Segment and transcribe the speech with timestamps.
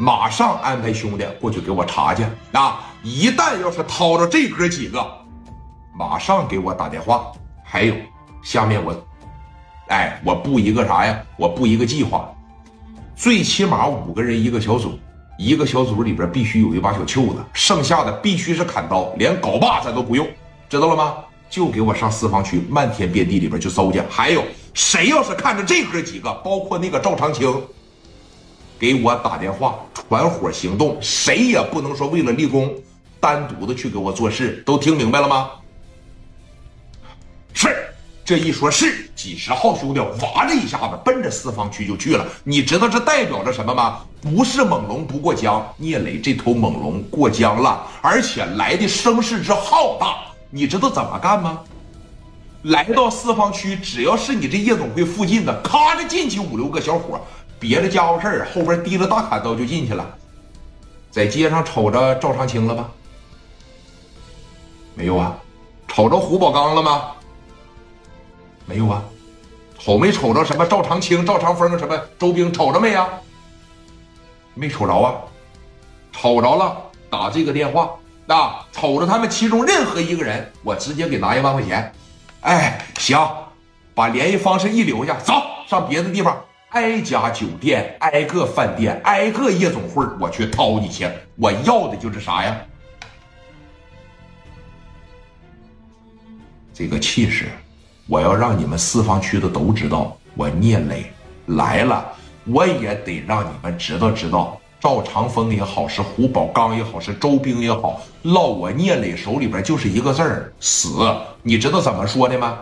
[0.00, 2.84] 马上安排兄弟过去给我查去啊！
[3.02, 5.04] 一旦要是掏着这哥几个，
[5.92, 7.32] 马上给我打电话。
[7.64, 7.96] 还有，
[8.40, 8.94] 下面我，
[9.88, 11.20] 哎，我布一个啥呀？
[11.36, 12.32] 我布一个计划，
[13.16, 14.96] 最起码五个人一个小组，
[15.36, 20.24] 一个小组里边必须有一把小锹子，剩下的必须是砍刀，连镐把咱都不用，
[20.68, 21.16] 知道了吗？
[21.50, 24.00] 就给我上四方区漫天遍地里边去搜去。
[24.08, 24.44] 还有
[24.74, 27.52] 谁要是看着这哥几个，包括那个赵长青。
[28.80, 29.74] 给我打电话，
[30.08, 32.74] 团伙行动，谁也不能说为了立功，
[33.20, 35.50] 单独的去给我做事，都听明白了吗？
[37.52, 37.92] 是，
[38.24, 42.26] 这一说是，几十号兄弟哇的一下子奔着四方区就去了。
[42.42, 44.00] 你知道这代表着什么吗？
[44.22, 50.16] 不是猛龙不过江，聂磊这头猛龙过江了，而且来的声势之浩大。
[50.48, 51.60] 你知道怎么干吗？
[52.62, 57.20] 来到四方区，只要是你这夜总会附近的，咔的进去五六个小伙。
[57.58, 60.06] 别的家伙事儿，后边提着大砍刀就进去了，
[61.10, 62.88] 在街上瞅着赵长青了吗？
[64.94, 65.36] 没有啊，
[65.88, 67.12] 瞅着胡宝刚了吗？
[68.66, 69.02] 没有啊，
[69.78, 72.52] 瞅没瞅着什么赵长青、赵长风什么周兵？
[72.52, 73.08] 瞅着没呀？
[74.54, 75.14] 没瞅着啊，
[76.12, 76.76] 瞅着了，
[77.08, 77.90] 打这个电话，
[78.26, 81.92] 那瞅着他们其中任何一个人，我直接给拿一万块钱。
[82.42, 83.18] 哎，行，
[83.94, 85.34] 把联系方式一留下，走
[85.66, 86.36] 上别的地方。
[86.70, 91.08] 挨家酒店，挨个饭店，挨个夜总会，我去掏你去。
[91.36, 92.54] 我要的就是啥呀？
[96.74, 97.48] 这个气势，
[98.06, 101.10] 我要让你们四方区的都知道，我聂磊
[101.46, 102.04] 来了，
[102.44, 104.60] 我也得让你们知道知道。
[104.78, 110.90] 赵长风也好，是胡宝刚也好，是周兵也好，落我聂磊手里边就是一个字儿死。
[111.42, 112.58] 你知道怎么说的吗？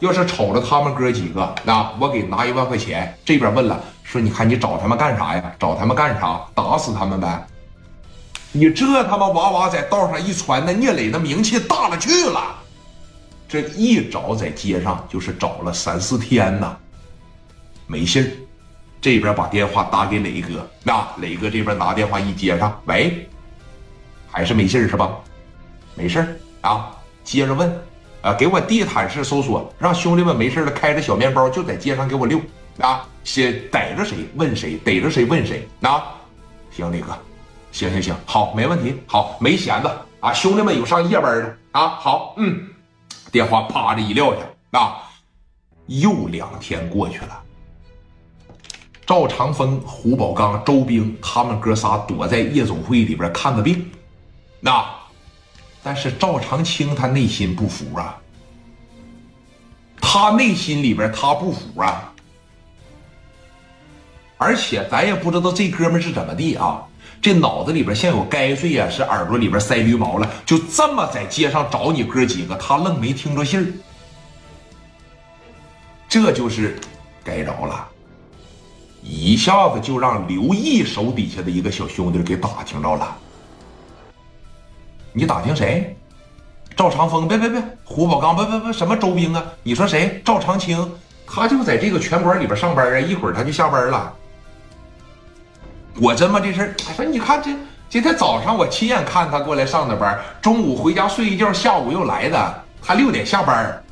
[0.00, 3.16] 要是瞅着他们哥几个，那我给拿一万块钱。
[3.24, 5.52] 这边问了，说你看你找他们干啥呀？
[5.58, 6.40] 找他们干啥？
[6.54, 7.46] 打死他们呗！
[8.52, 12.56] 你这他妈哇哇在道上一传，那聂磊那名气大了去了。
[13.46, 16.76] 这一找在街上就是找了三四天呐，
[17.86, 18.28] 没信儿。
[19.02, 23.28] 这边把电话打给磊哥，那磊哥这边拿电话一接上，喂，
[24.30, 25.10] 还是没信儿是吧？
[25.94, 26.90] 没事儿啊，
[27.22, 27.89] 接着问。
[28.22, 28.34] 啊！
[28.34, 32.38] 给我地毯式搜索，让兄弟们没事了开着小面包就在街上给我溜
[32.78, 33.08] 啊！
[33.24, 36.04] 先逮着谁问谁，逮着谁问谁啊！
[36.70, 37.16] 行，李哥，
[37.72, 40.32] 行行行，好，没问题，好，没闲的啊！
[40.34, 41.88] 兄弟们有上夜班的啊！
[41.88, 42.68] 好，嗯，
[43.32, 44.98] 电话啪的一撂下啊！
[45.86, 47.42] 又两天过去了，
[49.06, 53.90] 赵长风、胡宝刚、周兵他们哥仨躲在夜总会里边看个病，
[54.60, 54.99] 那。
[55.82, 58.16] 但是赵长青他内心不服啊，
[60.00, 62.12] 他内心里边他不服啊，
[64.36, 66.82] 而且咱也不知道这哥们是怎么地啊，
[67.22, 73.66] 这脑子里边像有该碎呀，是耳朵里边塞驴毛了，就这么在街上找你哥几个，他愣没听着信儿，
[76.08, 76.78] 这就是
[77.24, 77.88] 该着了，
[79.02, 83.16] 一下子就让刘毅手底下的一个小兄弟给打听着了。
[85.12, 85.96] 你打听谁？
[86.76, 87.28] 赵长风？
[87.28, 87.62] 别别别！
[87.84, 88.34] 胡宝刚？
[88.34, 88.72] 别别别！
[88.72, 89.44] 什么周兵啊？
[89.62, 90.22] 你说谁？
[90.24, 90.90] 赵长青？
[91.26, 92.98] 他就在这个拳馆里边上班啊！
[92.98, 94.12] 一会儿他就下班了。
[96.00, 96.40] 果真吗？
[96.40, 96.74] 这事儿？
[96.76, 97.50] 他说：“你看这
[97.88, 102.64] 今天早上我亲眼看他过来上的班，中午回家睡一觉，下午又来的。
[102.80, 103.82] 他六点下班。”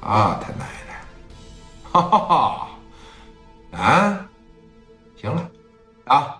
[0.00, 1.00] 啊，他奶奶！
[1.92, 2.68] 哈哈哈！
[3.78, 4.26] 啊，
[5.20, 5.48] 行了，
[6.06, 6.35] 啊。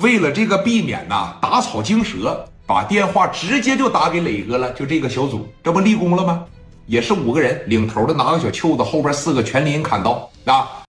[0.00, 4.70] 为了这个避免呐打草惊蛇，把电话直接就打给磊哥了。
[4.72, 6.44] 就这个小组，这不立功了吗？
[6.86, 10.82] 也是五个人，领头的拿个小袖子，后边四个全拎砍刀啊。